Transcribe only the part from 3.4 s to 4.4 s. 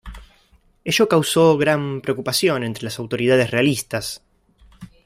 realistas.